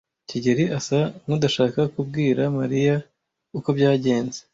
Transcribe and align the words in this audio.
kigeli 0.29 0.65
asa 0.77 0.99
nkudashaka 1.23 1.81
kubwira 1.93 2.41
Mariya 2.57 2.95
uko 3.57 3.69
byagenze. 3.77 4.39